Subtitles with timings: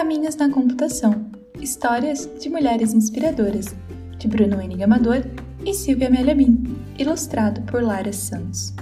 [0.00, 1.12] Caminhos na Computação
[1.60, 3.66] Histórias de Mulheres Inspiradoras,
[4.16, 5.18] de Bruno Henning Amador
[5.62, 6.34] e Silvia Amélia
[6.98, 8.72] ilustrado por Lara Santos.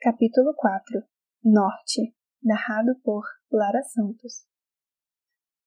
[0.00, 1.02] Capítulo 4
[1.44, 3.22] Norte narrado por
[3.52, 4.46] Lara Santos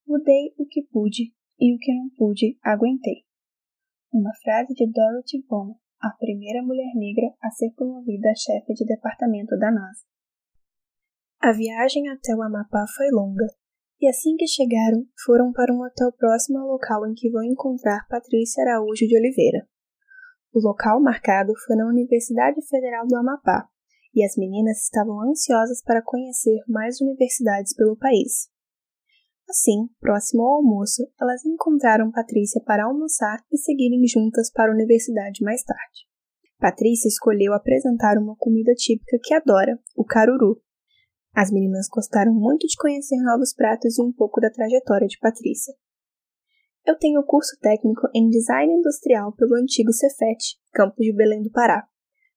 [0.04, 3.24] Mudei o que pude e o que não pude aguentei.
[4.12, 8.84] Uma frase de Dorothy Vaughan, a primeira mulher negra a ser promovida a chefe de
[8.84, 10.10] departamento da NASA.
[11.42, 13.46] A viagem até o Amapá foi longa,
[13.98, 18.06] e assim que chegaram, foram para um hotel próximo ao local em que vão encontrar
[18.10, 19.66] Patrícia Araújo de Oliveira.
[20.52, 23.66] O local marcado foi na Universidade Federal do Amapá,
[24.14, 28.50] e as meninas estavam ansiosas para conhecer mais universidades pelo país.
[29.48, 35.42] Assim, próximo ao almoço, elas encontraram Patrícia para almoçar e seguirem juntas para a universidade
[35.42, 36.06] mais tarde.
[36.58, 40.60] Patrícia escolheu apresentar uma comida típica que adora, o caruru,
[41.34, 45.74] as meninas gostaram muito de conhecer novos pratos e um pouco da trajetória de Patrícia.
[46.86, 51.86] Eu tenho curso técnico em Design Industrial pelo antigo Cefet, campus de Belém do Pará.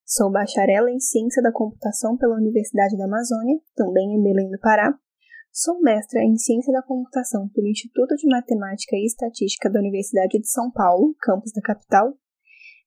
[0.06, 4.94] Sou bacharela em Ciência da Computação pela Universidade da Amazônia, também em Belém do Pará.
[5.52, 10.50] Sou mestra em Ciência da Computação pelo Instituto de Matemática e Estatística da Universidade de
[10.50, 12.14] São Paulo, campus da capital,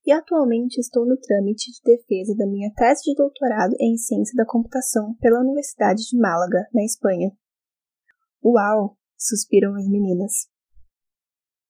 [0.07, 4.47] e atualmente estou no trâmite de defesa da minha tese de doutorado em Ciência da
[4.47, 7.37] Computação pela Universidade de Málaga, na Espanha.
[8.43, 8.97] Uau!
[9.19, 10.47] suspiram as meninas.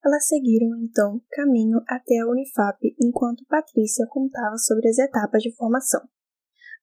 [0.05, 6.03] Elas seguiram então caminho até a Unifap enquanto Patrícia contava sobre as etapas de formação,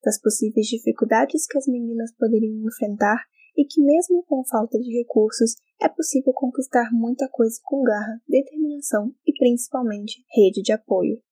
[0.02, 3.22] das possíveis dificuldades que as meninas poderiam enfrentar
[3.56, 9.14] e que, mesmo com falta de recursos, é possível conquistar muita coisa com garra, determinação
[9.24, 11.22] e principalmente rede de apoio.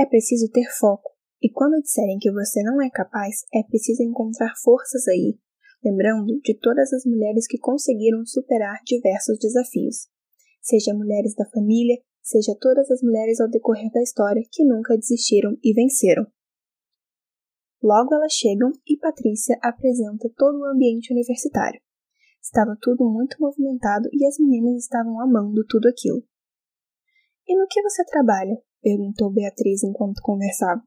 [0.00, 1.10] É preciso ter foco,
[1.42, 5.38] e quando disserem que você não é capaz, é preciso encontrar forças aí,
[5.84, 10.08] lembrando de todas as mulheres que conseguiram superar diversos desafios,
[10.62, 15.54] seja mulheres da família, seja todas as mulheres ao decorrer da história que nunca desistiram
[15.62, 16.26] e venceram.
[17.82, 21.78] Logo elas chegam e Patrícia apresenta todo o ambiente universitário.
[22.40, 26.24] Estava tudo muito movimentado e as meninas estavam amando tudo aquilo.
[27.46, 28.56] E no que você trabalha?
[28.82, 30.82] Perguntou Beatriz enquanto conversava.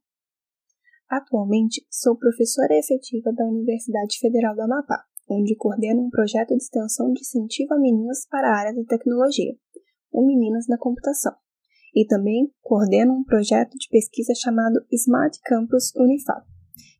[1.09, 7.11] Atualmente, sou professora efetiva da Universidade Federal do Amapá, onde coordeno um projeto de extensão
[7.13, 9.53] de incentivo a meninas para a área da tecnologia,
[10.11, 11.33] o Meninas na Computação,
[11.95, 16.43] e também coordeno um projeto de pesquisa chamado Smart Campus Unifab,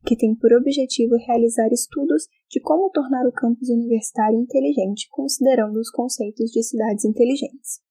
[0.06, 5.90] que tem por objetivo realizar estudos de como tornar o campus universitário inteligente considerando os
[5.90, 7.82] conceitos de cidades inteligentes.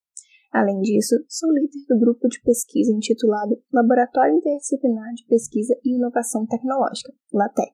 [0.53, 6.45] Além disso, sou líder do grupo de pesquisa intitulado Laboratório Interdisciplinar de Pesquisa e Inovação
[6.45, 7.73] Tecnológica, LATEC.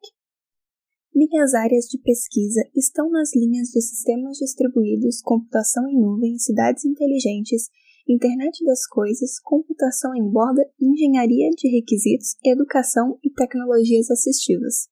[1.13, 7.67] Minhas áreas de pesquisa estão nas linhas de sistemas distribuídos, computação em nuvem, cidades inteligentes,
[8.07, 14.87] internet das coisas, computação em borda, engenharia de requisitos, educação e tecnologias assistivas.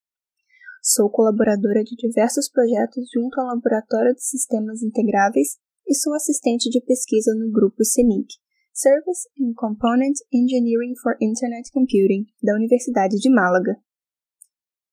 [0.83, 6.81] Sou colaboradora de diversos projetos junto ao Laboratório de Sistemas Integráveis e sou assistente de
[6.81, 8.27] pesquisa no grupo CENIC,
[8.73, 13.77] Service in Component Engineering for Internet Computing, da Universidade de Málaga.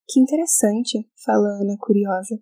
[0.07, 2.39] Que interessante, fala Ana curiosa.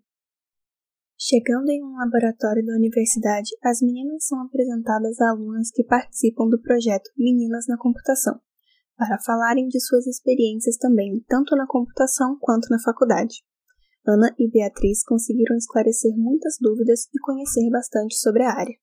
[1.17, 6.61] Chegando em um laboratório da universidade, as meninas são apresentadas a alunas que participam do
[6.61, 8.39] projeto Meninas na Computação,
[8.95, 13.43] para falarem de suas experiências também, tanto na computação quanto na faculdade.
[14.05, 18.75] Ana e Beatriz conseguiram esclarecer muitas dúvidas e conhecer bastante sobre a área.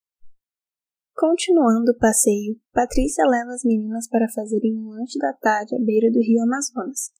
[1.14, 6.10] Continuando o passeio, Patrícia leva as meninas para fazerem um lanche da tarde à beira
[6.10, 7.10] do rio Amazonas,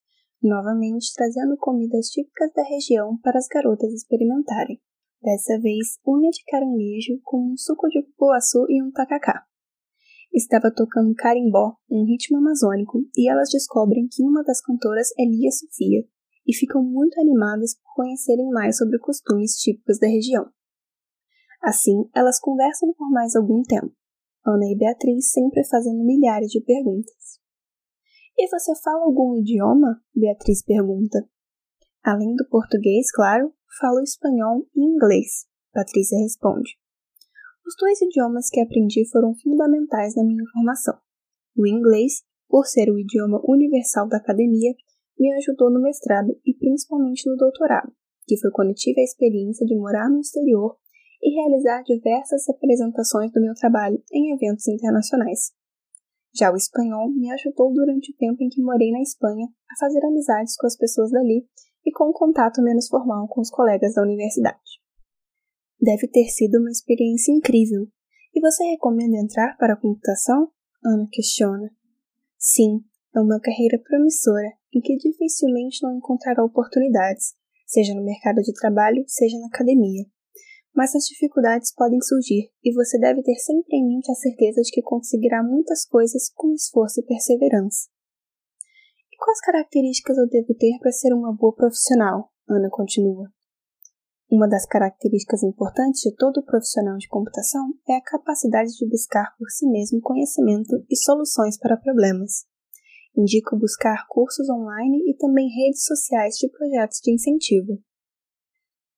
[0.43, 4.81] novamente trazendo comidas típicas da região para as garotas experimentarem.
[5.21, 9.45] Dessa vez, unha de caranguejo com um suco de cupuaçu e um tacacá.
[10.33, 15.51] Estava tocando carimbó, um ritmo amazônico, e elas descobrem que uma das cantoras é Lia
[15.51, 16.09] Sofia,
[16.51, 20.51] e ficam muito animadas por conhecerem mais sobre costumes típicos da região.
[21.63, 23.95] Assim, elas conversam por mais algum tempo,
[24.45, 27.39] Ana e Beatriz sempre fazendo milhares de perguntas.
[28.37, 30.03] E você fala algum idioma?
[30.13, 31.25] Beatriz pergunta.
[32.03, 36.77] Além do português, claro, falo espanhol e inglês, Patrícia responde.
[37.65, 40.99] Os dois idiomas que aprendi foram fundamentais na minha formação.
[41.57, 44.75] O inglês, por ser o idioma universal da academia,
[45.21, 47.93] me ajudou no mestrado e principalmente no doutorado,
[48.27, 50.77] que foi quando tive a experiência de morar no exterior
[51.23, 55.53] e realizar diversas apresentações do meu trabalho em eventos internacionais.
[56.35, 60.03] Já o espanhol me ajudou durante o tempo em que morei na Espanha a fazer
[60.07, 61.47] amizades com as pessoas dali
[61.85, 64.81] e com um contato menos formal com os colegas da universidade.
[65.81, 67.89] Deve ter sido uma experiência incrível.
[68.35, 70.51] E você recomenda entrar para a computação?
[70.85, 71.71] Ana questiona.
[72.39, 72.85] Sim,
[73.15, 77.35] é uma carreira promissora em que dificilmente não encontrará oportunidades,
[77.67, 80.05] seja no mercado de trabalho, seja na academia.
[80.75, 84.71] Mas as dificuldades podem surgir e você deve ter sempre em mente a certeza de
[84.71, 87.89] que conseguirá muitas coisas com esforço e perseverança.
[89.13, 92.31] E quais características eu devo ter para ser uma boa profissional?
[92.49, 93.29] Ana continua.
[94.31, 99.51] Uma das características importantes de todo profissional de computação é a capacidade de buscar por
[99.51, 102.45] si mesmo conhecimento e soluções para problemas.
[103.17, 107.83] Indico buscar cursos online e também redes sociais de projetos de incentivo.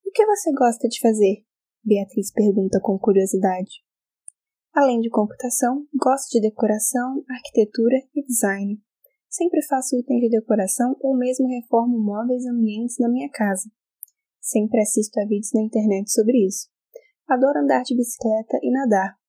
[0.07, 1.45] O que você gosta de fazer?
[1.83, 3.83] Beatriz pergunta com curiosidade.
[4.75, 8.81] Além de computação, gosto de decoração, arquitetura e design.
[9.29, 13.71] Sempre faço itens de decoração ou mesmo reformo móveis e ambientes na minha casa.
[14.41, 16.69] Sempre assisto a vídeos na internet sobre isso.
[17.29, 19.22] Adoro andar de bicicleta e nadar.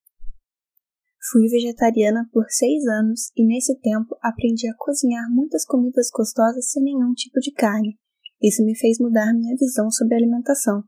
[1.30, 6.82] Fui vegetariana por seis anos e nesse tempo aprendi a cozinhar muitas comidas gostosas sem
[6.82, 7.98] nenhum tipo de carne.
[8.42, 10.84] Isso me fez mudar minha visão sobre alimentação.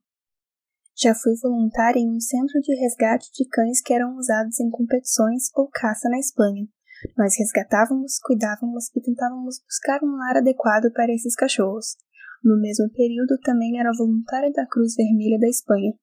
[0.95, 5.45] Já fui voluntária em um centro de resgate de cães que eram usados em competições
[5.55, 6.69] ou caça na Espanha.
[7.17, 11.97] Nós resgatávamos, cuidávamos e tentávamos buscar um lar adequado para esses cachorros.
[12.45, 15.95] No mesmo período, também era voluntária da Cruz Vermelha da Espanha.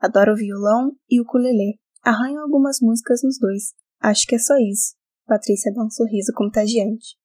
[0.00, 1.78] Adoro violão e o ukulele.
[2.04, 3.72] Arranho algumas músicas nos dois.
[3.98, 4.94] Acho que é só isso.
[5.26, 7.16] Patrícia dá um sorriso contagiante.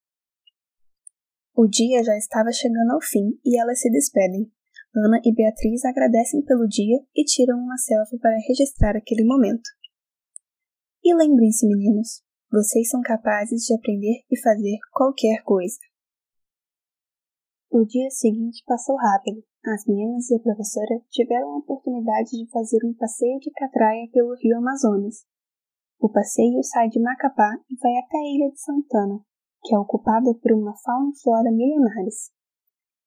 [1.53, 4.49] O dia já estava chegando ao fim e elas se despedem.
[4.95, 9.69] Ana e Beatriz agradecem pelo dia e tiram uma selfie para registrar aquele momento.
[11.03, 15.77] E lembrem-se, meninos, vocês são capazes de aprender e fazer qualquer coisa.
[17.71, 19.43] O dia seguinte passou rápido.
[19.63, 24.33] As meninas e a professora tiveram a oportunidade de fazer um passeio de catraia pelo
[24.41, 25.17] rio Amazonas.
[25.99, 29.23] O passeio sai de Macapá e vai até a ilha de Santana,
[29.61, 32.31] que é ocupada por uma fauna e flora milenares.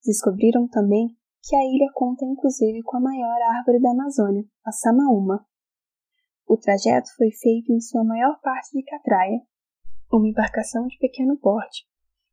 [0.04, 1.08] Descobriram também
[1.42, 5.44] que a ilha conta inclusive com a maior árvore da Amazônia, a Samaúma.
[6.46, 9.40] O trajeto foi feito em sua maior parte de catraia,
[10.12, 11.84] uma embarcação de pequeno porte,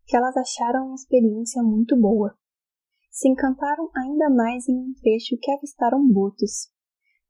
[0.09, 2.35] que elas acharam uma experiência muito boa.
[3.11, 6.71] Se encantaram ainda mais em um trecho que avistaram botos.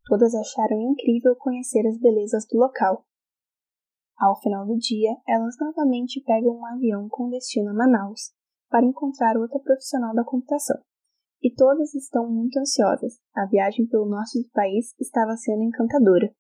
[0.06, 3.06] Todas acharam incrível conhecer as belezas do local.
[4.18, 8.32] Ao final do dia, elas novamente pegam um avião com destino a Manaus
[8.70, 10.82] para encontrar outra profissional da computação.
[11.44, 13.20] E todas estão muito ansiosas.
[13.36, 16.34] A viagem pelo norte do país estava sendo encantadora.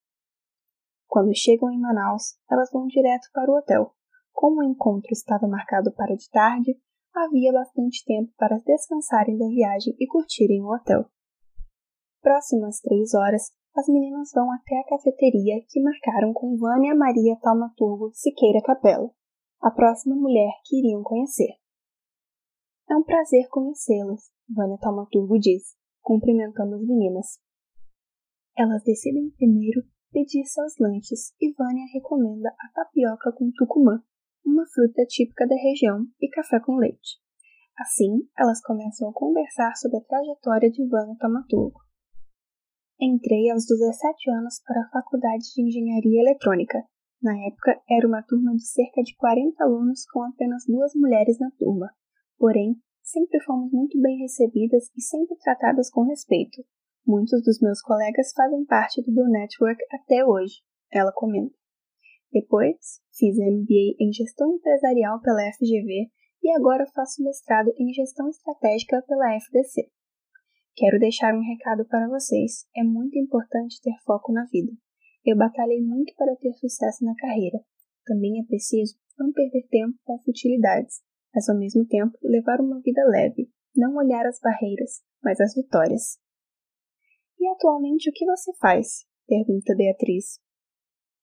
[1.06, 3.94] Quando chegam em Manaus, elas vão direto para o hotel,
[4.39, 6.80] como o encontro estava marcado para de tarde,
[7.13, 11.03] havia bastante tempo para descansarem da viagem e curtirem o hotel.
[12.21, 18.12] Próximas três horas, as meninas vão até a cafeteria que marcaram com Vânia Maria Taumaturgo
[18.13, 19.12] Siqueira Capela,
[19.62, 21.59] a próxima mulher que iriam conhecer.
[22.89, 27.27] É um prazer conhecê-las, Vânia Taumaturgo diz, cumprimentando as meninas.
[28.57, 29.81] Elas decidem primeiro
[30.13, 34.01] pedir seus lanches e Vânia recomenda a tapioca com tucumã,
[34.45, 37.18] uma fruta típica da região, e café com leite.
[37.78, 41.80] Assim, elas começam a conversar sobre a trajetória de Vânia Tamaturgo.
[42.99, 46.83] Entrei aos 17 anos para a Faculdade de Engenharia Eletrônica.
[47.21, 51.49] Na época, era uma turma de cerca de 40 alunos com apenas duas mulheres na
[51.52, 51.90] turma.
[52.37, 56.61] Porém, sempre fomos muito bem recebidas e sempre tratadas com respeito.
[57.07, 60.61] Muitos dos meus colegas fazem parte do meu network até hoje,
[60.92, 61.58] ela comenta.
[62.31, 66.09] Depois, fiz MBA em Gestão Empresarial pela FGV
[66.44, 69.90] e agora faço mestrado em Gestão Estratégica pela FDC.
[70.76, 72.66] Quero deixar um recado para vocês.
[72.76, 74.71] É muito importante ter foco na vida.
[75.26, 77.59] Eu batalhei muito para ter sucesso na carreira.
[78.06, 81.02] Também é preciso não perder tempo com futilidades,
[81.33, 86.18] mas ao mesmo tempo levar uma vida leve, não olhar as barreiras, mas as vitórias.
[87.40, 89.06] E atualmente o que você faz?
[89.28, 90.40] pergunta Beatriz.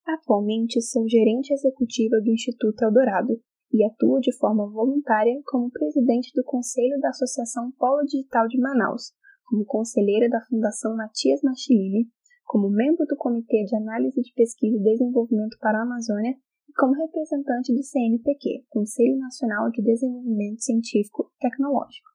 [0.06, 6.44] Atualmente sou gerente executiva do Instituto Eldorado e atuo de forma voluntária como presidente do
[6.44, 9.12] Conselho da Associação Polo Digital de Manaus,
[9.44, 12.08] como conselheira da Fundação Matias Machilini,
[12.44, 16.36] como membro do Comitê de Análise de Pesquisa e Desenvolvimento para a Amazônia
[16.68, 22.08] e como representante do CNPq, Conselho Nacional de Desenvolvimento Científico e Tecnológico.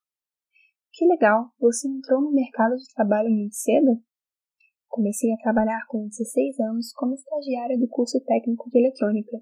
[0.93, 1.51] Que legal!
[1.59, 4.01] Você entrou no mercado de trabalho muito cedo?
[4.91, 9.39] Comecei a trabalhar com 16 anos como estagiária do curso técnico de eletrônica.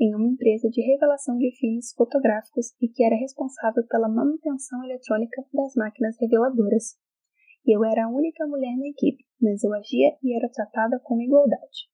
[0.00, 5.44] em uma empresa de revelação de filmes fotográficos e que era responsável pela manutenção eletrônica
[5.52, 6.96] das máquinas reveladoras.
[7.66, 11.90] Eu era a única mulher na equipe, mas eu agia e era tratada com igualdade.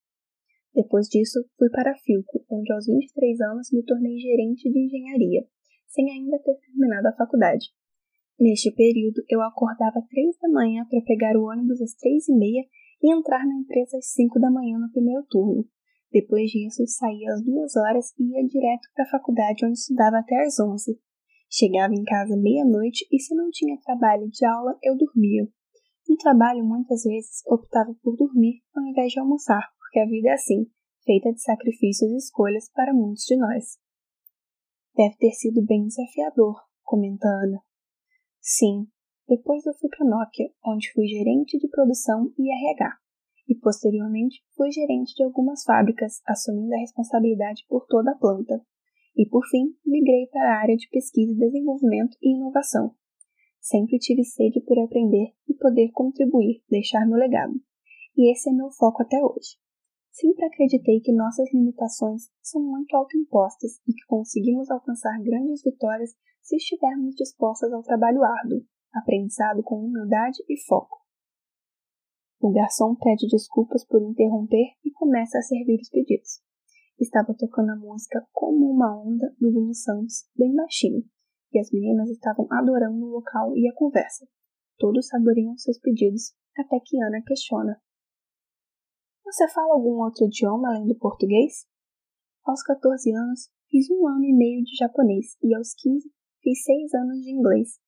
[0.75, 5.46] Depois disso, fui para a Filco, onde aos 23 anos me tornei gerente de engenharia,
[5.88, 7.68] sem ainda ter terminado a faculdade.
[8.38, 12.64] Neste período, eu acordava três da manhã para pegar o ônibus às três e meia
[13.04, 15.68] e entrar na empresa às cinco da manhã no primeiro turno.
[16.11, 20.42] Depois disso, saía às duas horas e ia direto para a faculdade, onde estudava até
[20.42, 20.99] às onze.
[21.50, 25.46] Chegava em casa meia-noite e, se não tinha trabalho de aula, eu dormia.
[26.08, 30.32] No trabalho, muitas vezes, optava por dormir ao invés de almoçar, porque a vida é
[30.32, 30.66] assim,
[31.04, 33.76] feita de sacrifícios e escolhas para muitos de nós.
[34.96, 37.61] Deve ter sido bem desafiador, comenta Ana.
[38.40, 38.87] Sim,
[39.26, 42.98] depois eu fui para Nokia, onde fui gerente de produção e RH,
[43.48, 48.62] e posteriormente fui gerente de algumas fábricas, assumindo a responsabilidade por toda a planta.
[49.16, 52.94] E por fim, migrei para a área de pesquisa, desenvolvimento e inovação.
[53.60, 57.54] Sempre tive sede por aprender e poder contribuir, deixar meu legado.
[58.16, 59.56] E esse é meu foco até hoje.
[60.10, 66.10] Sempre acreditei que nossas limitações são muito autoimpostas e que conseguimos alcançar grandes vitórias
[66.42, 68.64] se estivermos dispostas ao trabalho árduo,
[68.94, 71.02] aprendizado com humildade e foco.
[72.40, 76.42] O garçom pede desculpas por interromper e começa a servir os pedidos.
[76.98, 81.02] Estava tocando a música Como uma Onda do Bruno Santos, bem baixinho,
[81.52, 84.26] e as meninas estavam adorando o local e a conversa.
[84.78, 87.80] Todos saboreiam seus pedidos, até que Ana questiona:
[89.24, 91.66] você fala algum outro idioma além do português?
[92.44, 96.92] Aos 14 anos, fiz um ano e meio de japonês e aos 15 fiz seis
[96.92, 97.80] anos de inglês.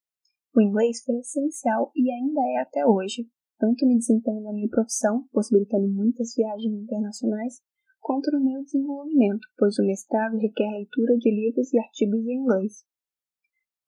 [0.56, 5.28] O inglês foi essencial e ainda é até hoje, tanto no desempenho da minha profissão,
[5.30, 7.60] possibilitando muitas viagens internacionais,
[8.00, 12.72] quanto no meu desenvolvimento, pois o mestrado requer leitura de livros e artigos em inglês.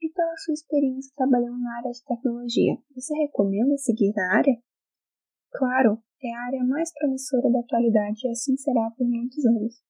[0.02, 4.60] E pela sua experiência trabalhando na área de tecnologia, você recomenda seguir na área?
[5.52, 9.82] Claro, é a área mais promissora da atualidade e assim será por muitos anos.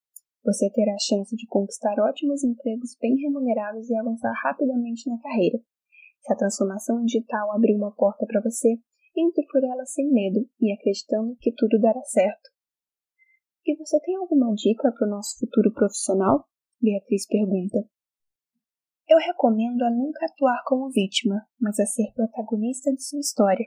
[0.45, 5.59] Você terá a chance de conquistar ótimos empregos bem remunerados e avançar rapidamente na carreira.
[6.21, 8.79] Se a transformação digital abrir uma porta para você,
[9.17, 12.51] entre por ela sem medo e acreditando que tudo dará certo.
[13.67, 16.47] E você tem alguma dica para o nosso futuro profissional?
[16.81, 17.79] Beatriz pergunta.
[19.09, 23.67] Eu recomendo a nunca atuar como vítima, mas a ser protagonista de sua história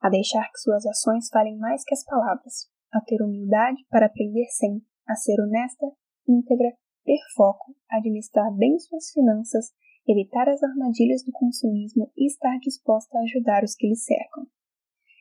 [0.00, 4.46] a deixar que suas ações falem mais que as palavras, a ter humildade para aprender
[4.50, 5.86] sempre, a ser honesta,
[6.28, 6.72] íntegra,
[7.04, 9.72] ter foco, administrar bem suas finanças,
[10.08, 14.46] evitar as armadilhas do consumismo e estar disposta a ajudar os que lhe cercam.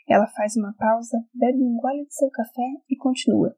[0.07, 3.55] Ela faz uma pausa, bebe um gole de seu café e continua.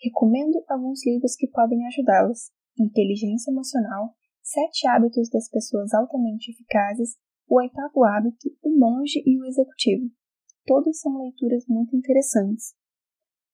[0.00, 7.56] Recomendo alguns livros que podem ajudá-las: Inteligência Emocional, Sete Hábitos das Pessoas Altamente Eficazes, O
[7.56, 10.10] Oitavo Hábito, O Monge e o Executivo.
[10.64, 12.74] Todas são leituras muito interessantes.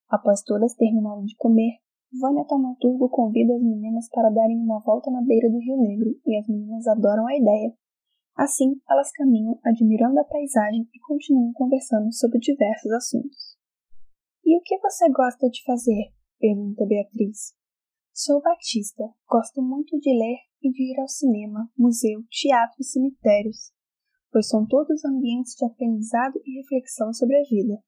[0.08, 1.78] Após todas terminarem de comer,
[2.20, 6.38] Vânia Taumaturgo convida as meninas para darem uma volta na beira do Rio Negro e
[6.38, 7.74] as meninas adoram a ideia.
[8.36, 13.56] Assim, elas caminham admirando a paisagem e continuam conversando sobre diversos assuntos.
[14.44, 16.12] E o que você gosta de fazer?
[16.38, 17.54] pergunta Beatriz.
[18.12, 23.74] Sou batista, gosto muito de ler e de ir ao cinema, museu, teatro e cemitérios
[24.34, 27.80] pois são todos ambientes de aprendizado e reflexão sobre a vida.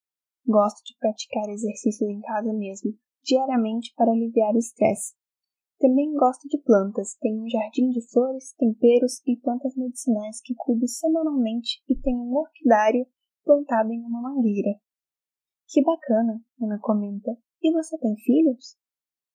[0.46, 2.94] Gosto de praticar exercícios em casa mesmo,
[3.26, 5.14] diariamente para aliviar o estresse.
[5.78, 10.88] Também gosto de plantas, tenho um jardim de flores, temperos e plantas medicinais que cuido
[10.88, 13.06] semanalmente e tenho um orquidário
[13.44, 14.78] plantado em uma mangueira.
[15.68, 17.36] Que bacana, Ana comenta.
[17.62, 18.76] E você tem filhos?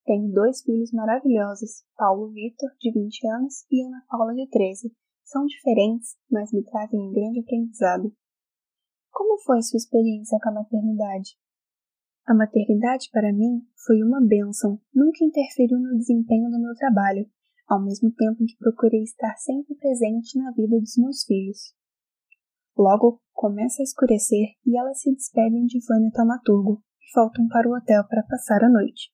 [0.04, 5.46] Tenho dois filhos maravilhosos, Paulo Vitor, de 20 anos, e Ana Paula, de 13, são
[5.46, 8.12] diferentes, mas me trazem um grande aprendizado.
[9.12, 11.36] Como foi sua experiência com a maternidade?
[12.26, 17.26] A maternidade para mim foi uma bênção, nunca interferiu no desempenho do meu trabalho,
[17.68, 21.74] ao mesmo tempo que procurei estar sempre presente na vida dos meus filhos.
[22.76, 27.76] Logo começa a escurecer e elas se despedem de Vânia Taumaturgo e voltam para o
[27.76, 29.10] hotel para passar a noite.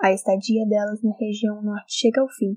[0.00, 2.56] A estadia delas na região norte chega ao fim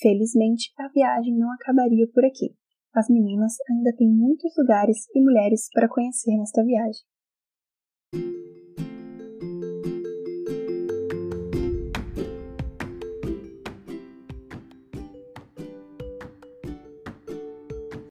[0.00, 2.54] Felizmente, a viagem não acabaria por aqui.
[2.94, 7.02] As meninas ainda têm muitos lugares e mulheres para conhecer nesta viagem.